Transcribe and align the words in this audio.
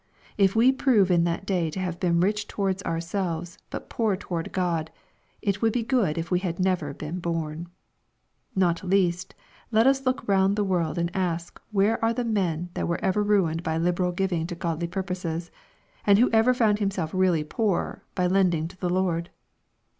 If 0.35 0.55
we 0.55 0.71
prove 0.71 1.11
in 1.11 1.25
that 1.25 1.45
day 1.45 1.69
to 1.69 1.79
have 1.79 1.99
been 1.99 2.21
rich 2.21 2.47
toward 2.47 2.81
ourselves, 2.81 3.59
but^gaor 3.69 4.17
toward 4.19 4.51
God, 4.51 4.89
it 5.43 5.61
would 5.61 5.71
be 5.71 5.83
good 5.83 6.17
if 6.17 6.31
we 6.31 6.39
had 6.39 6.59
never 6.59 6.91
been 6.91 7.19
born.— 7.19 7.67
Not 8.55 8.83
least, 8.83 9.35
let 9.69 9.85
us 9.85 10.03
look 10.03 10.27
round 10.27 10.55
the 10.55 10.63
world 10.63 10.97
and 10.97 11.15
ask 11.15 11.61
where 11.69 12.03
are 12.03 12.13
the 12.15 12.25
men 12.25 12.69
that 12.73 12.87
were 12.87 12.99
ever 13.05 13.21
ruined 13.21 13.61
by 13.61 13.77
liberal 13.77 14.11
giving 14.11 14.47
to 14.47 14.55
godly 14.55 14.87
purposes, 14.87 15.51
and 16.03 16.17
who 16.17 16.31
ever 16.31 16.51
found 16.51 16.79
himself 16.79 17.13
really 17.13 17.43
poorer 17.43 18.01
by 18.15 18.25
lending 18.25 18.67
to 18.69 18.77
the 18.77 18.89
Lord 18.89 19.29